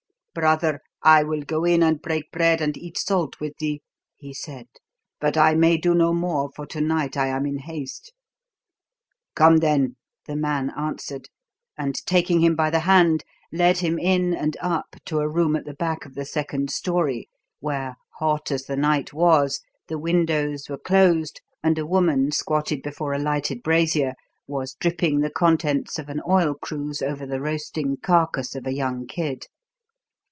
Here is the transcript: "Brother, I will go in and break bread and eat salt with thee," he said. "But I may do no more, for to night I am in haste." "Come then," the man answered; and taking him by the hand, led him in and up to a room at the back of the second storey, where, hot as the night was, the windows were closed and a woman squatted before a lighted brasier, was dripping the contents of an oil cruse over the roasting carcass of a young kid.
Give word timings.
"Brother, 0.33 0.79
I 1.03 1.23
will 1.25 1.41
go 1.41 1.65
in 1.65 1.83
and 1.83 2.01
break 2.01 2.31
bread 2.31 2.61
and 2.61 2.77
eat 2.77 2.97
salt 2.97 3.41
with 3.41 3.57
thee," 3.57 3.81
he 4.15 4.33
said. 4.33 4.67
"But 5.19 5.35
I 5.35 5.55
may 5.55 5.75
do 5.75 5.93
no 5.93 6.13
more, 6.13 6.49
for 6.55 6.65
to 6.67 6.79
night 6.79 7.17
I 7.17 7.27
am 7.27 7.45
in 7.45 7.57
haste." 7.57 8.13
"Come 9.35 9.57
then," 9.57 9.97
the 10.27 10.37
man 10.37 10.69
answered; 10.77 11.27
and 11.77 11.95
taking 12.05 12.39
him 12.39 12.55
by 12.55 12.69
the 12.69 12.79
hand, 12.79 13.25
led 13.51 13.79
him 13.79 13.99
in 13.99 14.33
and 14.33 14.55
up 14.61 14.95
to 15.07 15.19
a 15.19 15.27
room 15.27 15.53
at 15.57 15.65
the 15.65 15.73
back 15.73 16.05
of 16.05 16.15
the 16.15 16.23
second 16.23 16.71
storey, 16.71 17.27
where, 17.59 17.95
hot 18.19 18.51
as 18.51 18.63
the 18.63 18.77
night 18.77 19.11
was, 19.13 19.59
the 19.89 19.99
windows 19.99 20.69
were 20.69 20.77
closed 20.77 21.41
and 21.61 21.77
a 21.77 21.85
woman 21.85 22.31
squatted 22.31 22.81
before 22.81 23.11
a 23.13 23.19
lighted 23.19 23.61
brasier, 23.61 24.13
was 24.47 24.75
dripping 24.75 25.19
the 25.19 25.29
contents 25.29 25.99
of 25.99 26.07
an 26.07 26.21
oil 26.25 26.53
cruse 26.53 27.01
over 27.01 27.25
the 27.25 27.41
roasting 27.41 27.97
carcass 27.97 28.55
of 28.55 28.65
a 28.65 28.73
young 28.73 29.05
kid. 29.05 29.47